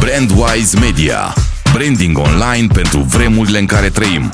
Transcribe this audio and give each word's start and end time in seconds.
Brandwise 0.00 0.78
Media. 0.80 1.34
Branding 1.72 2.18
online 2.18 2.66
pentru 2.72 2.98
vremurile 2.98 3.58
în 3.58 3.66
care 3.66 3.88
trăim. 3.88 4.32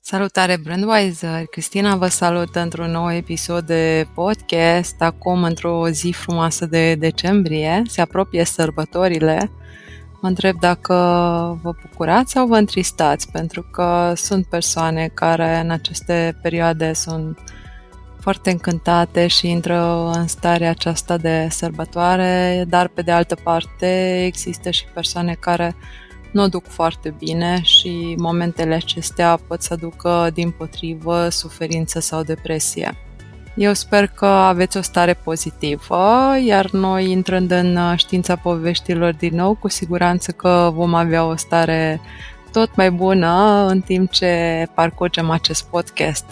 Salutare 0.00 0.56
Brandwise! 0.62 1.46
Cristina 1.50 1.96
vă 1.96 2.06
salută 2.06 2.60
într-un 2.60 2.90
nou 2.90 3.12
episod 3.12 3.66
de 3.66 4.06
podcast, 4.14 4.94
acum 4.98 5.42
într-o 5.42 5.88
zi 5.88 6.14
frumoasă 6.16 6.66
de 6.66 6.94
decembrie, 6.94 7.82
se 7.86 8.00
apropie 8.00 8.44
sărbătorile. 8.44 9.50
Mă 10.26 10.32
întreb 10.32 10.60
dacă 10.60 10.94
vă 11.62 11.72
bucurați 11.80 12.32
sau 12.32 12.46
vă 12.46 12.56
întristați, 12.56 13.30
pentru 13.30 13.62
că 13.62 14.12
sunt 14.16 14.46
persoane 14.46 15.10
care 15.14 15.58
în 15.58 15.70
aceste 15.70 16.38
perioade 16.42 16.92
sunt 16.92 17.38
foarte 18.20 18.50
încântate 18.50 19.26
și 19.26 19.50
intră 19.50 20.10
în 20.14 20.26
starea 20.26 20.70
aceasta 20.70 21.16
de 21.16 21.46
sărbătoare, 21.50 22.64
dar 22.68 22.88
pe 22.88 23.02
de 23.02 23.10
altă 23.10 23.34
parte 23.34 24.22
există 24.24 24.70
și 24.70 24.84
persoane 24.94 25.36
care 25.40 25.76
nu 26.32 26.42
o 26.42 26.48
duc 26.48 26.66
foarte 26.66 27.14
bine 27.18 27.60
și 27.62 28.14
momentele 28.18 28.74
acestea 28.74 29.38
pot 29.46 29.62
să 29.62 29.74
ducă 29.74 30.30
din 30.34 30.50
potrivă 30.50 31.28
suferință 31.28 32.00
sau 32.00 32.22
depresie. 32.22 33.05
Eu 33.56 33.72
sper 33.72 34.06
că 34.06 34.26
aveți 34.26 34.76
o 34.76 34.80
stare 34.80 35.14
pozitivă, 35.14 36.34
iar 36.44 36.70
noi, 36.70 37.10
intrând 37.10 37.50
în 37.50 37.78
știința 37.96 38.36
poveștilor 38.36 39.14
din 39.14 39.34
nou, 39.34 39.54
cu 39.54 39.68
siguranță 39.68 40.32
că 40.32 40.70
vom 40.74 40.94
avea 40.94 41.24
o 41.24 41.36
stare 41.36 42.00
tot 42.52 42.76
mai 42.76 42.90
bună 42.90 43.66
în 43.68 43.80
timp 43.80 44.10
ce 44.10 44.66
parcurgem 44.74 45.30
acest 45.30 45.64
podcast. 45.64 46.24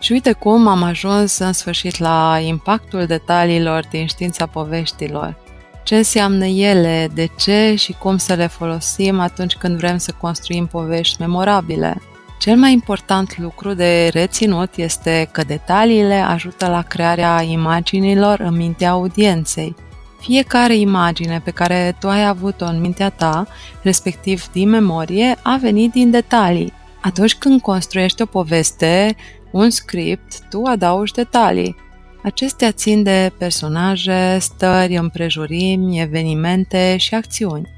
Și 0.00 0.12
uite 0.12 0.32
cum 0.32 0.66
am 0.66 0.82
ajuns 0.82 1.38
în 1.38 1.52
sfârșit 1.52 1.98
la 1.98 2.38
impactul 2.42 3.06
detaliilor 3.06 3.84
din 3.90 4.06
știința 4.06 4.46
poveștilor. 4.46 5.36
Ce 5.82 5.96
înseamnă 5.96 6.44
ele, 6.44 7.10
de 7.14 7.28
ce 7.38 7.74
și 7.74 7.92
cum 7.92 8.16
să 8.16 8.34
le 8.34 8.46
folosim 8.46 9.20
atunci 9.20 9.54
când 9.54 9.76
vrem 9.76 9.96
să 9.96 10.12
construim 10.20 10.66
povești 10.66 11.20
memorabile. 11.20 12.02
Cel 12.38 12.56
mai 12.56 12.72
important 12.72 13.38
lucru 13.38 13.74
de 13.74 14.08
reținut 14.12 14.76
este 14.76 15.28
că 15.32 15.42
detaliile 15.44 16.14
ajută 16.14 16.68
la 16.68 16.82
crearea 16.82 17.42
imaginilor 17.42 18.40
în 18.40 18.56
mintea 18.56 18.90
audienței. 18.90 19.74
Fiecare 20.20 20.76
imagine 20.76 21.40
pe 21.44 21.50
care 21.50 21.96
tu 22.00 22.08
ai 22.08 22.26
avut-o 22.26 22.64
în 22.64 22.80
mintea 22.80 23.10
ta, 23.10 23.46
respectiv 23.82 24.48
din 24.52 24.68
memorie, 24.68 25.36
a 25.42 25.58
venit 25.60 25.92
din 25.92 26.10
detalii. 26.10 26.72
Atunci 27.00 27.34
când 27.34 27.60
construiești 27.60 28.22
o 28.22 28.26
poveste, 28.26 29.16
un 29.50 29.70
script, 29.70 30.48
tu 30.50 30.62
adaugi 30.62 31.12
detalii. 31.12 31.76
Acestea 32.22 32.72
țin 32.72 33.02
de 33.02 33.32
personaje, 33.38 34.38
stări, 34.40 34.96
împrejurimi, 34.96 36.00
evenimente 36.00 36.96
și 36.96 37.14
acțiuni. 37.14 37.73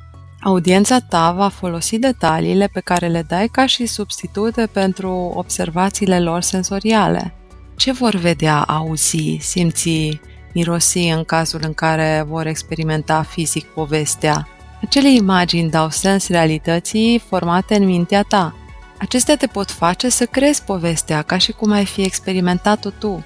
Audiența 0.47 0.99
ta 0.99 1.33
va 1.33 1.49
folosi 1.49 1.99
detaliile 1.99 2.67
pe 2.67 2.81
care 2.81 3.07
le 3.07 3.23
dai 3.23 3.49
ca 3.49 3.67
și 3.67 3.87
substitute 3.87 4.69
pentru 4.73 5.11
observațiile 5.35 6.21
lor 6.21 6.41
sensoriale. 6.41 7.35
Ce 7.77 7.93
vor 7.93 8.15
vedea, 8.15 8.63
auzi, 8.63 9.39
simți, 9.41 10.21
mirosi 10.53 10.99
în 10.99 11.25
cazul 11.25 11.61
în 11.63 11.75
care 11.75 12.25
vor 12.29 12.47
experimenta 12.47 13.23
fizic 13.23 13.65
povestea? 13.65 14.49
Acele 14.83 15.11
imagini 15.13 15.71
dau 15.71 15.91
sens 15.91 16.29
realității 16.29 17.23
formate 17.29 17.75
în 17.75 17.85
mintea 17.85 18.23
ta. 18.23 18.57
Acestea 18.99 19.37
te 19.37 19.47
pot 19.47 19.71
face 19.71 20.09
să 20.09 20.27
crezi 20.27 20.63
povestea 20.63 21.23
ca 21.23 21.39
și 21.39 21.53
cum 21.53 21.71
ai 21.71 21.85
fi 21.85 22.03
experimentat-o 22.03 22.91
tu. 22.91 23.25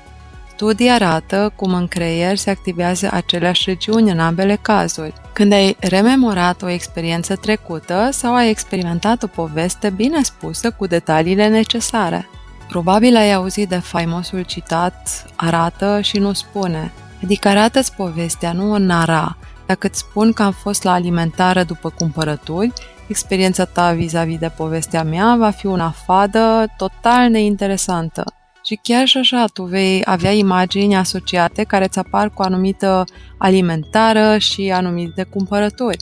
Studii 0.61 0.91
arată 0.91 1.53
cum 1.56 1.75
în 1.75 1.89
creier 1.89 2.36
se 2.36 2.50
activează 2.50 3.08
aceleași 3.12 3.62
regiuni 3.66 4.11
în 4.11 4.19
ambele 4.19 4.58
cazuri. 4.62 5.12
Când 5.33 5.52
ai 5.52 5.77
rememorat 5.80 6.62
o 6.62 6.68
experiență 6.68 7.36
trecută 7.36 8.08
sau 8.12 8.35
ai 8.35 8.51
experimentat 8.51 9.23
o 9.23 9.27
poveste 9.27 9.90
bine 9.90 10.23
spusă 10.23 10.70
cu 10.70 10.86
detaliile 10.86 11.48
necesare. 11.48 12.29
Probabil 12.68 13.17
ai 13.17 13.33
auzit 13.33 13.68
de 13.68 13.79
faimosul 13.79 14.42
citat 14.42 15.27
arată 15.36 16.01
și 16.01 16.18
nu 16.18 16.33
spune, 16.33 16.92
adică 17.23 17.48
arată-ți 17.48 17.95
povestea, 17.95 18.52
nu 18.52 18.73
o 18.73 18.79
nara. 18.79 19.36
Dacă 19.67 19.86
îți 19.86 19.98
spun 19.98 20.33
că 20.33 20.42
am 20.42 20.52
fost 20.52 20.83
la 20.83 20.92
alimentară 20.92 21.62
după 21.62 21.90
cumpărături, 21.90 22.73
experiența 23.08 23.64
ta 23.64 23.92
vis-a-vis 23.92 24.39
de 24.39 24.52
povestea 24.56 25.02
mea 25.02 25.36
va 25.39 25.51
fi 25.51 25.67
una 25.67 25.90
fadă, 25.90 26.67
total 26.77 27.30
neinteresantă. 27.30 28.24
Și 28.70 28.79
chiar 28.83 29.07
și 29.07 29.19
așa, 29.19 29.45
tu 29.53 29.63
vei 29.63 30.03
avea 30.05 30.31
imagini 30.31 30.97
asociate 30.97 31.63
care 31.63 31.85
îți 31.85 31.98
apar 31.98 32.31
cu 32.31 32.42
anumită 32.42 33.05
alimentară 33.39 34.39
și 34.39 34.70
anumite 34.75 35.23
cumpărături. 35.23 35.97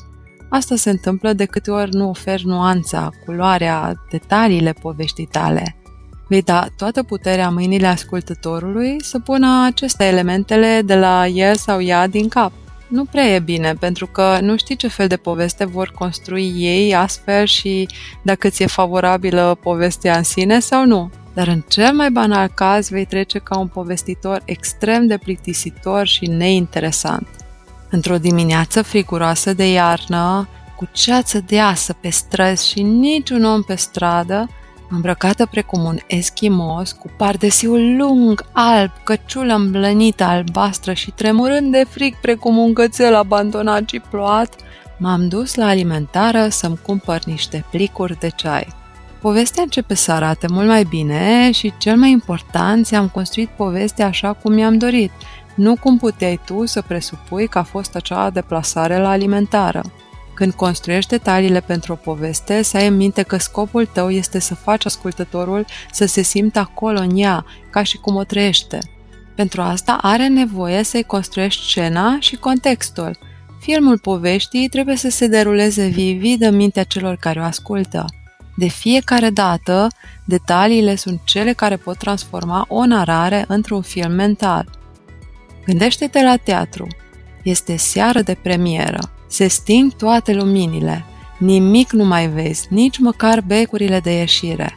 Asta 0.48 0.76
se 0.76 0.90
întâmplă 0.90 1.32
de 1.32 1.44
câte 1.44 1.70
ori 1.70 1.94
nu 1.94 2.08
oferi 2.08 2.46
nuanța, 2.46 3.10
culoarea, 3.24 3.94
detaliile 4.10 4.72
poveștii 4.72 5.26
tale. 5.26 5.76
Vei 6.26 6.42
da 6.42 6.66
toată 6.76 7.02
puterea 7.02 7.50
mâinile 7.50 7.86
ascultătorului 7.86 8.96
să 9.02 9.18
pună 9.18 9.64
aceste 9.66 10.04
elementele 10.04 10.82
de 10.84 10.94
la 10.94 11.26
el 11.26 11.54
sau 11.54 11.82
ea 11.82 12.06
din 12.06 12.28
cap 12.28 12.52
nu 12.88 13.04
prea 13.04 13.26
e 13.26 13.38
bine, 13.38 13.74
pentru 13.74 14.06
că 14.06 14.38
nu 14.40 14.56
știi 14.56 14.76
ce 14.76 14.88
fel 14.88 15.06
de 15.06 15.16
poveste 15.16 15.64
vor 15.64 15.92
construi 15.98 16.52
ei 16.56 16.94
astfel 16.94 17.46
și 17.46 17.88
dacă 18.22 18.48
ți-e 18.48 18.66
favorabilă 18.66 19.58
povestea 19.62 20.16
în 20.16 20.22
sine 20.22 20.60
sau 20.60 20.86
nu. 20.86 21.10
Dar 21.38 21.46
în 21.46 21.64
cel 21.68 21.92
mai 21.92 22.10
banal 22.10 22.48
caz 22.54 22.88
vei 22.88 23.04
trece 23.04 23.38
ca 23.38 23.58
un 23.58 23.66
povestitor 23.66 24.42
extrem 24.44 25.06
de 25.06 25.16
plictisitor 25.16 26.06
și 26.06 26.26
neinteresant. 26.26 27.28
Într-o 27.90 28.18
dimineață 28.18 28.82
friguroasă 28.82 29.52
de 29.52 29.70
iarnă, 29.70 30.48
cu 30.76 30.88
ceață 30.92 31.40
deasă 31.46 31.96
pe 32.00 32.08
străzi 32.08 32.68
și 32.68 32.82
niciun 32.82 33.44
om 33.44 33.62
pe 33.62 33.74
stradă, 33.74 34.48
îmbrăcată 34.90 35.46
precum 35.46 35.84
un 35.84 35.98
eschimos, 36.06 36.92
cu 36.92 37.10
pardesiul 37.16 37.96
lung, 37.96 38.44
alb, 38.52 38.90
căciulă 39.04 39.54
îmblănită 39.54 40.24
albastră 40.24 40.92
și 40.92 41.10
tremurând 41.10 41.72
de 41.72 41.84
frig 41.88 42.20
precum 42.20 42.56
un 42.56 42.72
cățel 42.72 43.14
abandonat 43.14 43.88
și 43.88 44.00
ploat, 44.10 44.54
m-am 44.96 45.28
dus 45.28 45.54
la 45.54 45.66
alimentară 45.66 46.48
să-mi 46.48 46.78
cumpăr 46.82 47.24
niște 47.24 47.64
plicuri 47.70 48.18
de 48.18 48.28
ceai. 48.28 48.77
Povestea 49.20 49.62
începe 49.62 49.94
să 49.94 50.12
arate 50.12 50.46
mult 50.50 50.66
mai 50.66 50.84
bine 50.84 51.50
și, 51.50 51.72
cel 51.78 51.96
mai 51.96 52.10
important, 52.10 52.86
ți-am 52.86 53.08
construit 53.08 53.48
povestea 53.48 54.06
așa 54.06 54.32
cum 54.32 54.52
mi-am 54.52 54.78
dorit, 54.78 55.10
nu 55.54 55.76
cum 55.76 55.98
puteai 55.98 56.40
tu 56.44 56.66
să 56.66 56.82
presupui 56.82 57.48
că 57.48 57.58
a 57.58 57.62
fost 57.62 57.94
acea 57.94 58.30
deplasare 58.30 58.98
la 58.98 59.10
alimentară. 59.10 59.82
Când 60.34 60.52
construiești 60.52 61.10
detaliile 61.10 61.60
pentru 61.60 61.92
o 61.92 61.96
poveste, 61.96 62.62
să 62.62 62.76
ai 62.76 62.86
în 62.86 62.96
minte 62.96 63.22
că 63.22 63.36
scopul 63.36 63.86
tău 63.86 64.10
este 64.10 64.38
să 64.38 64.54
faci 64.54 64.84
ascultătorul 64.84 65.66
să 65.92 66.06
se 66.06 66.22
simtă 66.22 66.58
acolo 66.58 66.98
în 66.98 67.16
ea, 67.16 67.44
ca 67.70 67.82
și 67.82 67.96
cum 67.96 68.16
o 68.16 68.24
trăiește. 68.24 68.78
Pentru 69.34 69.62
asta 69.62 69.98
are 70.02 70.28
nevoie 70.28 70.82
să-i 70.82 71.02
construiești 71.02 71.68
scena 71.68 72.16
și 72.20 72.36
contextul. 72.36 73.18
Filmul 73.60 73.98
poveștii 73.98 74.68
trebuie 74.68 74.96
să 74.96 75.10
se 75.10 75.26
deruleze 75.26 75.86
vivid 75.86 76.42
în 76.42 76.56
mintea 76.56 76.84
celor 76.84 77.16
care 77.16 77.40
o 77.40 77.42
ascultă. 77.42 78.04
De 78.58 78.68
fiecare 78.68 79.30
dată, 79.30 79.86
detaliile 80.24 80.94
sunt 80.94 81.20
cele 81.24 81.52
care 81.52 81.76
pot 81.76 81.96
transforma 81.96 82.64
o 82.68 82.86
narare 82.86 83.44
într-un 83.48 83.82
film 83.82 84.12
mental. 84.12 84.70
Gândește-te 85.64 86.22
la 86.22 86.36
teatru. 86.36 86.86
Este 87.42 87.76
seară 87.76 88.20
de 88.20 88.36
premieră. 88.42 88.98
Se 89.28 89.46
sting 89.46 89.92
toate 89.92 90.34
luminile. 90.34 91.04
Nimic 91.38 91.92
nu 91.92 92.04
mai 92.04 92.28
vezi, 92.28 92.66
nici 92.70 92.98
măcar 92.98 93.40
becurile 93.40 94.00
de 94.00 94.10
ieșire. 94.10 94.74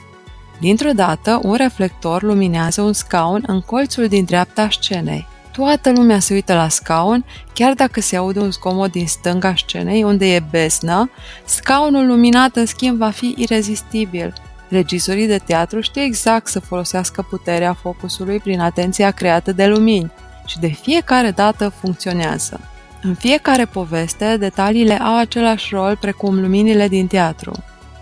Dintr-o 0.59 0.91
dată, 0.91 1.39
un 1.43 1.55
reflector 1.55 2.21
luminează 2.21 2.81
un 2.81 2.93
scaun 2.93 3.43
în 3.47 3.61
colțul 3.61 4.07
din 4.07 4.25
dreapta 4.25 4.67
scenei. 4.69 5.27
Toată 5.51 5.91
lumea 5.91 6.19
se 6.19 6.33
uită 6.33 6.53
la 6.53 6.67
scaun, 6.67 7.25
chiar 7.53 7.73
dacă 7.73 8.01
se 8.01 8.15
aude 8.15 8.39
un 8.39 8.51
zgomot 8.51 8.91
din 8.91 9.07
stânga 9.07 9.53
scenei, 9.55 10.03
unde 10.03 10.33
e 10.33 10.43
besnă, 10.49 11.09
scaunul 11.45 12.07
luminat, 12.07 12.55
în 12.55 12.65
schimb, 12.65 12.97
va 12.97 13.09
fi 13.09 13.33
irezistibil. 13.37 14.33
Regizorii 14.69 15.27
de 15.27 15.37
teatru 15.37 15.81
știu 15.81 16.01
exact 16.01 16.47
să 16.47 16.59
folosească 16.59 17.21
puterea 17.29 17.73
focusului 17.73 18.39
prin 18.39 18.59
atenția 18.59 19.11
creată 19.11 19.51
de 19.51 19.65
lumini 19.65 20.11
și 20.45 20.59
de 20.59 20.67
fiecare 20.67 21.31
dată 21.31 21.69
funcționează. 21.69 22.59
În 23.01 23.13
fiecare 23.13 23.65
poveste, 23.65 24.37
detaliile 24.37 25.01
au 25.01 25.17
același 25.17 25.73
rol 25.73 25.97
precum 25.97 26.41
luminile 26.41 26.87
din 26.87 27.07
teatru. 27.07 27.51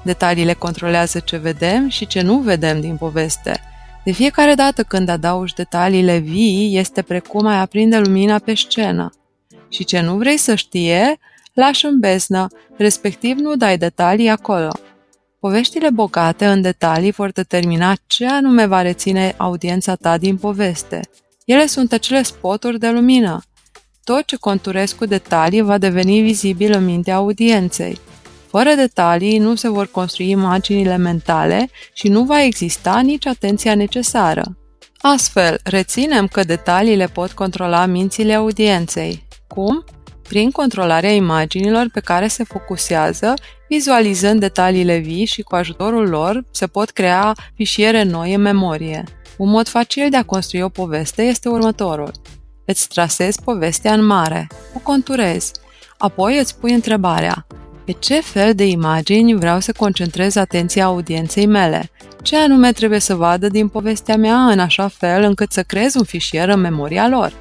Detaliile 0.01 0.53
controlează 0.53 1.19
ce 1.19 1.37
vedem 1.37 1.87
și 1.89 2.07
ce 2.07 2.21
nu 2.21 2.37
vedem 2.37 2.81
din 2.81 2.95
poveste. 2.95 3.68
De 4.09 4.15
fiecare 4.15 4.53
dată 4.53 4.83
când 4.83 5.09
adaugi 5.09 5.53
detaliile 5.53 6.17
vii, 6.17 6.77
este 6.77 7.01
precum 7.01 7.45
ai 7.45 7.59
aprinde 7.59 7.97
lumina 7.97 8.39
pe 8.39 8.53
scenă. 8.53 9.11
Și 9.67 9.83
ce 9.83 9.99
nu 9.99 10.17
vrei 10.17 10.37
să 10.37 10.55
știe, 10.55 11.19
lași 11.53 11.85
în 11.85 11.99
beznă, 11.99 12.47
respectiv 12.77 13.37
nu 13.37 13.55
dai 13.55 13.77
detalii 13.77 14.29
acolo. 14.29 14.71
Poveștile 15.39 15.89
bogate 15.89 16.45
în 16.45 16.61
detalii 16.61 17.11
vor 17.11 17.31
determina 17.31 17.95
ce 18.07 18.27
anume 18.27 18.65
va 18.65 18.81
reține 18.81 19.33
audiența 19.37 19.95
ta 19.95 20.17
din 20.17 20.37
poveste. 20.37 21.01
Ele 21.45 21.65
sunt 21.65 21.91
acele 21.91 22.21
spoturi 22.21 22.79
de 22.79 22.89
lumină. 22.89 23.41
Tot 24.03 24.25
ce 24.25 24.35
conturezi 24.35 24.95
cu 24.95 25.05
detalii 25.05 25.61
va 25.61 25.77
deveni 25.77 26.21
vizibil 26.21 26.73
în 26.73 26.85
mintea 26.85 27.15
audienței. 27.15 27.99
Fără 28.49 28.73
detalii 28.75 29.37
nu 29.37 29.55
se 29.55 29.69
vor 29.69 29.87
construi 29.87 30.29
imaginile 30.29 30.95
mentale 30.97 31.69
și 31.93 32.07
nu 32.07 32.23
va 32.23 32.43
exista 32.43 32.99
nici 32.99 33.25
atenția 33.25 33.75
necesară. 33.75 34.57
Astfel, 34.97 35.59
reținem 35.63 36.27
că 36.27 36.43
detaliile 36.43 37.05
pot 37.05 37.31
controla 37.31 37.85
mințile 37.85 38.33
audienței. 38.33 39.27
Cum? 39.47 39.83
Prin 40.27 40.51
controlarea 40.51 41.11
imaginilor 41.11 41.89
pe 41.93 41.99
care 41.99 42.27
se 42.27 42.43
focusează, 42.43 43.33
vizualizând 43.67 44.39
detaliile 44.39 44.97
vii 44.97 45.25
și 45.25 45.41
cu 45.41 45.55
ajutorul 45.55 46.09
lor 46.09 46.43
se 46.51 46.67
pot 46.67 46.89
crea 46.89 47.35
fișiere 47.55 48.03
noi 48.03 48.33
în 48.33 48.41
memorie. 48.41 49.03
Un 49.37 49.49
mod 49.49 49.67
facil 49.67 50.09
de 50.09 50.17
a 50.17 50.25
construi 50.25 50.61
o 50.61 50.69
poveste 50.69 51.21
este 51.21 51.49
următorul. 51.49 52.11
Îți 52.65 52.87
trasezi 52.87 53.41
povestea 53.41 53.93
în 53.93 54.05
mare, 54.05 54.47
o 54.75 54.79
conturezi, 54.79 55.51
apoi 55.97 56.39
îți 56.39 56.57
pui 56.59 56.73
întrebarea 56.73 57.45
pe 57.89 57.95
ce 57.99 58.21
fel 58.21 58.53
de 58.53 58.65
imagini 58.65 59.35
vreau 59.35 59.59
să 59.59 59.71
concentrez 59.77 60.35
atenția 60.35 60.85
audienței 60.85 61.45
mele? 61.45 61.91
Ce 62.21 62.37
anume 62.37 62.71
trebuie 62.71 62.99
să 62.99 63.15
vadă 63.15 63.47
din 63.47 63.67
povestea 63.67 64.17
mea 64.17 64.35
în 64.35 64.59
așa 64.59 64.87
fel 64.87 65.23
încât 65.23 65.51
să 65.51 65.63
creez 65.63 65.95
un 65.95 66.03
fișier 66.03 66.49
în 66.49 66.59
memoria 66.59 67.07
lor? 67.07 67.33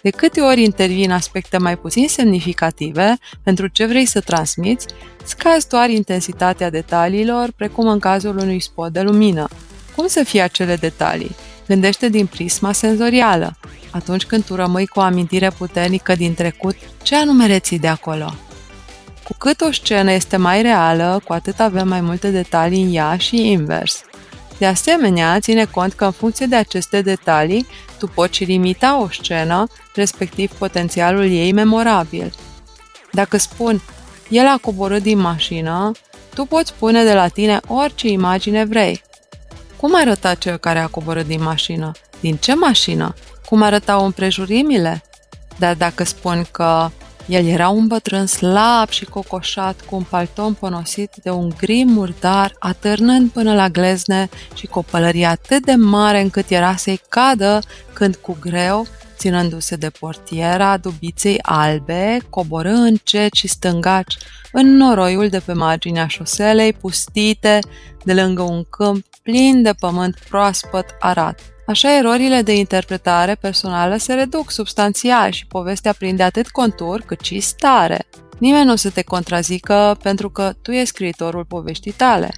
De 0.00 0.10
câte 0.10 0.40
ori 0.40 0.62
intervin 0.62 1.10
aspecte 1.10 1.58
mai 1.58 1.76
puțin 1.76 2.08
semnificative 2.08 3.16
pentru 3.42 3.66
ce 3.66 3.86
vrei 3.86 4.04
să 4.04 4.20
transmiți, 4.20 4.86
scazi 5.24 5.68
doar 5.68 5.90
intensitatea 5.90 6.70
detaliilor, 6.70 7.52
precum 7.56 7.88
în 7.88 7.98
cazul 7.98 8.38
unui 8.38 8.60
spot 8.60 8.92
de 8.92 9.00
lumină. 9.00 9.48
Cum 9.96 10.06
să 10.06 10.22
fie 10.24 10.40
acele 10.40 10.76
detalii? 10.76 11.36
Gândește 11.66 12.08
din 12.08 12.26
prisma 12.26 12.72
senzorială. 12.72 13.56
Atunci 13.90 14.24
când 14.24 14.44
tu 14.44 14.54
rămâi 14.54 14.86
cu 14.86 14.98
o 14.98 15.02
amintire 15.02 15.50
puternică 15.50 16.14
din 16.14 16.34
trecut, 16.34 16.76
ce 17.02 17.16
anume 17.16 17.46
reții 17.46 17.78
de 17.78 17.88
acolo? 17.88 18.34
Cu 19.24 19.34
cât 19.38 19.60
o 19.60 19.72
scenă 19.72 20.12
este 20.12 20.36
mai 20.36 20.62
reală, 20.62 21.20
cu 21.24 21.32
atât 21.32 21.60
avem 21.60 21.88
mai 21.88 22.00
multe 22.00 22.30
detalii 22.30 22.82
în 22.82 22.94
ea 22.94 23.16
și 23.16 23.50
invers. 23.50 24.02
De 24.58 24.66
asemenea, 24.66 25.40
ține 25.40 25.64
cont 25.64 25.92
că 25.92 26.04
în 26.04 26.10
funcție 26.10 26.46
de 26.46 26.56
aceste 26.56 27.00
detalii, 27.00 27.66
tu 27.98 28.06
poți 28.06 28.44
limita 28.44 29.00
o 29.00 29.08
scenă, 29.08 29.66
respectiv 29.94 30.52
potențialul 30.52 31.24
ei 31.24 31.52
memorabil. 31.52 32.34
Dacă 33.12 33.36
spun, 33.36 33.82
el 34.28 34.46
a 34.46 34.58
coborât 34.60 35.02
din 35.02 35.18
mașină, 35.18 35.90
tu 36.34 36.44
poți 36.44 36.74
pune 36.74 37.04
de 37.04 37.14
la 37.14 37.28
tine 37.28 37.60
orice 37.66 38.08
imagine 38.08 38.64
vrei. 38.64 39.02
Cum 39.76 39.94
arăta 39.94 40.34
cel 40.34 40.56
care 40.56 40.78
a 40.78 40.86
coborât 40.86 41.26
din 41.26 41.42
mașină? 41.42 41.90
Din 42.20 42.36
ce 42.36 42.54
mașină? 42.54 43.14
Cum 43.48 43.62
arătau 43.62 44.04
împrejurimile? 44.04 45.02
Dar 45.58 45.74
dacă 45.74 46.04
spun 46.04 46.46
că 46.50 46.90
el 47.26 47.46
era 47.46 47.68
un 47.68 47.86
bătrân 47.86 48.26
slab 48.26 48.88
și 48.88 49.04
cocoșat, 49.04 49.80
cu 49.80 49.96
un 49.96 50.02
palton 50.02 50.54
ponosit 50.54 51.10
de 51.22 51.30
un 51.30 51.52
gri 51.58 51.84
murdar, 51.84 52.56
atârnând 52.58 53.30
până 53.30 53.54
la 53.54 53.68
glezne 53.68 54.28
și 54.54 54.66
cu 54.66 54.78
o 54.78 54.82
pălărie 54.82 55.26
atât 55.26 55.64
de 55.64 55.74
mare 55.74 56.20
încât 56.20 56.50
era 56.50 56.76
să-i 56.76 57.00
cadă 57.08 57.60
când 57.92 58.16
cu 58.16 58.36
greu, 58.40 58.86
ținându-se 59.16 59.76
de 59.76 59.90
portiera 59.90 60.76
dubiței 60.76 61.38
albe, 61.42 62.18
coborâ 62.30 62.72
încet 62.72 63.32
și 63.32 63.48
stângaci 63.48 64.16
în 64.52 64.76
noroiul 64.76 65.28
de 65.28 65.38
pe 65.38 65.52
marginea 65.52 66.06
șoselei 66.06 66.72
pustite 66.72 67.58
de 68.04 68.14
lângă 68.14 68.42
un 68.42 68.64
câmp 68.70 69.04
plin 69.22 69.62
de 69.62 69.72
pământ 69.80 70.18
proaspăt 70.28 70.86
arat. 71.00 71.51
Așa, 71.72 71.96
erorile 71.96 72.42
de 72.42 72.56
interpretare 72.56 73.34
personală 73.34 73.96
se 73.96 74.14
reduc 74.14 74.50
substanțial 74.50 75.30
și 75.30 75.46
povestea 75.46 75.92
prinde 75.92 76.22
atât 76.22 76.48
contur 76.48 77.00
cât 77.06 77.20
și 77.20 77.40
stare. 77.40 78.06
Nimeni 78.38 78.64
nu 78.64 78.72
o 78.72 78.76
să 78.76 78.90
te 78.90 79.02
contrazică 79.02 79.98
pentru 80.02 80.30
că 80.30 80.52
tu 80.62 80.70
ești 80.70 80.86
scriitorul 80.86 81.44
poveștii 81.44 81.92
tale. 81.92 82.30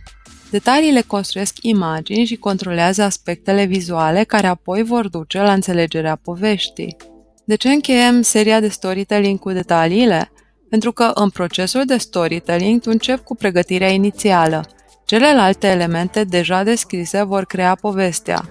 Detaliile 0.50 1.00
construiesc 1.00 1.54
imagini 1.60 2.24
și 2.24 2.36
controlează 2.36 3.02
aspectele 3.02 3.64
vizuale 3.64 4.24
care 4.24 4.46
apoi 4.46 4.82
vor 4.82 5.08
duce 5.08 5.40
la 5.40 5.52
înțelegerea 5.52 6.20
poveștii. 6.22 6.96
De 7.44 7.54
ce 7.54 7.68
încheiem 7.68 8.22
seria 8.22 8.60
de 8.60 8.68
storytelling 8.68 9.38
cu 9.38 9.50
detaliile? 9.50 10.32
Pentru 10.70 10.92
că 10.92 11.10
în 11.14 11.30
procesul 11.30 11.84
de 11.84 11.96
storytelling 11.96 12.80
tu 12.80 12.90
începi 12.90 13.22
cu 13.22 13.34
pregătirea 13.34 13.88
inițială. 13.88 14.64
Celelalte 15.04 15.66
elemente 15.66 16.24
deja 16.24 16.62
descrise 16.62 17.22
vor 17.22 17.44
crea 17.44 17.74
povestea 17.74 18.44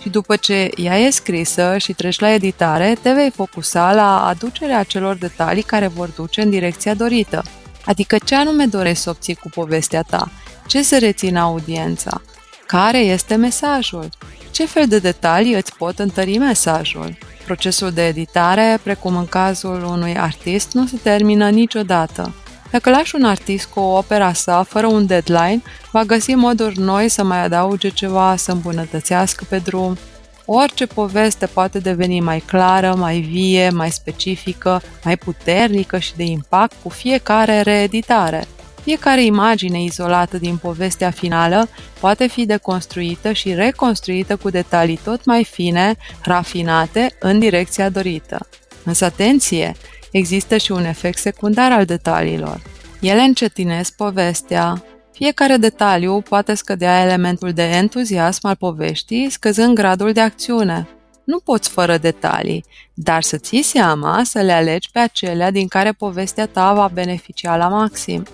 și 0.00 0.08
după 0.08 0.36
ce 0.36 0.70
ea 0.76 0.98
e 0.98 1.10
scrisă 1.10 1.78
și 1.78 1.92
treci 1.92 2.20
la 2.20 2.32
editare, 2.32 2.96
te 3.02 3.12
vei 3.12 3.30
focusa 3.30 3.92
la 3.92 4.26
aducerea 4.26 4.78
acelor 4.78 5.16
detalii 5.16 5.62
care 5.62 5.86
vor 5.86 6.08
duce 6.08 6.40
în 6.40 6.50
direcția 6.50 6.94
dorită. 6.94 7.42
Adică 7.84 8.16
ce 8.24 8.34
anume 8.34 8.66
dorești 8.66 9.02
să 9.02 9.10
obții 9.10 9.34
cu 9.34 9.48
povestea 9.48 10.02
ta, 10.02 10.30
ce 10.66 10.82
să 10.82 10.98
rețină 10.98 11.40
audiența, 11.40 12.22
care 12.66 12.98
este 12.98 13.34
mesajul, 13.34 14.08
ce 14.50 14.66
fel 14.66 14.86
de 14.86 14.98
detalii 14.98 15.54
îți 15.54 15.76
pot 15.76 15.98
întări 15.98 16.38
mesajul. 16.38 17.18
Procesul 17.44 17.90
de 17.90 18.06
editare, 18.06 18.80
precum 18.82 19.16
în 19.16 19.26
cazul 19.26 19.84
unui 19.84 20.16
artist, 20.16 20.72
nu 20.72 20.86
se 20.86 20.96
termină 21.02 21.48
niciodată. 21.50 22.34
Dacă 22.70 22.90
lași 22.90 23.14
un 23.14 23.24
artist 23.24 23.66
cu 23.66 23.80
o 23.80 23.96
opera 23.96 24.32
sa 24.32 24.62
fără 24.62 24.86
un 24.86 25.06
deadline, 25.06 25.62
va 25.92 26.04
găsi 26.04 26.34
moduri 26.34 26.78
noi 26.78 27.08
să 27.08 27.24
mai 27.24 27.44
adauge 27.44 27.88
ceva, 27.88 28.36
să 28.36 28.52
îmbunătățească 28.52 29.44
pe 29.48 29.58
drum. 29.58 29.98
Orice 30.44 30.86
poveste 30.86 31.46
poate 31.46 31.78
deveni 31.78 32.20
mai 32.20 32.38
clară, 32.38 32.94
mai 32.94 33.18
vie, 33.18 33.70
mai 33.70 33.90
specifică, 33.90 34.82
mai 35.04 35.16
puternică 35.16 35.98
și 35.98 36.16
de 36.16 36.22
impact 36.22 36.76
cu 36.82 36.88
fiecare 36.88 37.60
reeditare. 37.60 38.46
Fiecare 38.82 39.24
imagine 39.24 39.82
izolată 39.82 40.38
din 40.38 40.56
povestea 40.56 41.10
finală 41.10 41.68
poate 42.00 42.26
fi 42.26 42.46
deconstruită 42.46 43.32
și 43.32 43.54
reconstruită 43.54 44.36
cu 44.36 44.50
detalii 44.50 45.00
tot 45.04 45.24
mai 45.24 45.44
fine, 45.44 45.96
rafinate, 46.22 47.16
în 47.18 47.38
direcția 47.38 47.88
dorită. 47.88 48.48
Însă 48.84 49.04
atenție! 49.04 49.74
Există 50.10 50.56
și 50.56 50.72
un 50.72 50.84
efect 50.84 51.18
secundar 51.18 51.72
al 51.72 51.84
detaliilor. 51.84 52.62
Ele 53.00 53.20
încetinesc 53.20 53.92
povestea. 53.92 54.84
Fiecare 55.12 55.56
detaliu 55.56 56.20
poate 56.20 56.54
scădea 56.54 57.02
elementul 57.02 57.52
de 57.52 57.62
entuziasm 57.62 58.46
al 58.46 58.54
poveștii, 58.54 59.30
scăzând 59.30 59.74
gradul 59.74 60.12
de 60.12 60.20
acțiune. 60.20 60.88
Nu 61.24 61.38
poți 61.38 61.68
fără 61.68 61.96
detalii, 61.96 62.64
dar 62.94 63.22
să 63.22 63.36
ții 63.36 63.62
seama 63.62 64.24
să 64.24 64.40
le 64.40 64.52
alegi 64.52 64.90
pe 64.90 64.98
acelea 64.98 65.50
din 65.50 65.68
care 65.68 65.92
povestea 65.92 66.46
ta 66.46 66.72
va 66.72 66.90
beneficia 66.92 67.56
la 67.56 67.68
maxim, 67.68 68.26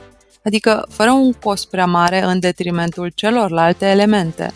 adică 0.45 0.87
fără 0.91 1.11
un 1.11 1.33
cost 1.33 1.69
prea 1.69 1.87
mare 1.87 2.23
în 2.23 2.41
detrimentul 2.41 3.13
celorlalte 3.15 3.87
elemente. 3.87 4.53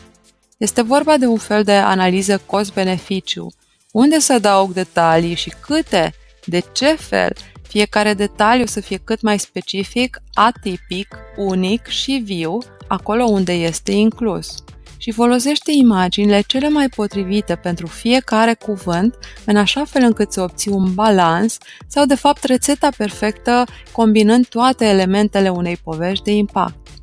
Este 0.56 0.82
vorba 0.82 1.16
de 1.16 1.26
un 1.26 1.38
fel 1.38 1.62
de 1.62 1.72
analiză 1.72 2.42
cost-beneficiu, 2.46 3.52
unde 3.92 4.18
să 4.18 4.32
adaug 4.32 4.72
detalii 4.72 5.34
și 5.34 5.52
câte 5.60 6.14
de 6.44 6.62
ce 6.72 6.94
fel? 6.94 7.32
Fiecare 7.68 8.14
detaliu 8.14 8.66
să 8.66 8.80
fie 8.80 8.96
cât 8.96 9.20
mai 9.20 9.38
specific, 9.38 10.22
atipic, 10.32 11.16
unic 11.36 11.86
și 11.86 12.22
viu, 12.24 12.58
acolo 12.88 13.24
unde 13.24 13.52
este 13.52 13.92
inclus. 13.92 14.64
Și 14.96 15.10
folosește 15.10 15.72
imaginile 15.74 16.40
cele 16.40 16.68
mai 16.68 16.88
potrivite 16.88 17.56
pentru 17.56 17.86
fiecare 17.86 18.54
cuvânt, 18.54 19.18
în 19.44 19.56
așa 19.56 19.84
fel 19.84 20.02
încât 20.02 20.32
să 20.32 20.40
obții 20.40 20.70
un 20.70 20.94
balans 20.94 21.58
sau, 21.86 22.04
de 22.04 22.14
fapt, 22.14 22.44
rețeta 22.44 22.88
perfectă 22.96 23.64
combinând 23.92 24.46
toate 24.46 24.84
elementele 24.84 25.48
unei 25.48 25.76
povești 25.76 26.24
de 26.24 26.30
impact. 26.32 26.99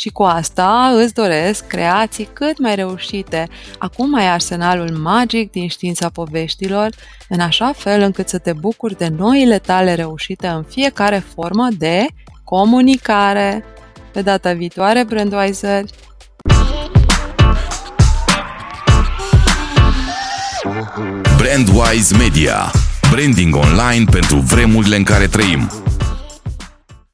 Și 0.00 0.08
cu 0.08 0.22
asta 0.22 0.92
îți 0.94 1.14
doresc 1.14 1.66
creații 1.66 2.28
cât 2.32 2.58
mai 2.58 2.74
reușite. 2.74 3.48
Acum 3.78 4.14
ai 4.14 4.28
arsenalul 4.28 4.90
magic 4.90 5.50
din 5.50 5.68
știința 5.68 6.08
poveștilor, 6.08 6.90
în 7.28 7.40
așa 7.40 7.72
fel 7.76 8.00
încât 8.00 8.28
să 8.28 8.38
te 8.38 8.52
bucuri 8.52 8.96
de 8.96 9.08
noile 9.16 9.58
tale 9.58 9.94
reușite 9.94 10.46
în 10.46 10.62
fiecare 10.62 11.24
formă 11.34 11.68
de 11.78 12.06
comunicare. 12.44 13.64
Pe 14.12 14.22
data 14.22 14.52
viitoare, 14.52 15.04
Brandweiser! 15.04 15.84
Brandwise 21.36 22.16
Media. 22.16 22.70
Branding 23.10 23.54
online 23.54 24.04
pentru 24.10 24.36
vremurile 24.36 24.96
în 24.96 25.04
care 25.04 25.26
trăim. 25.26 25.87